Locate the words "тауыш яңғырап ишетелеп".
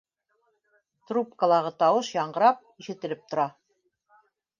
1.83-3.21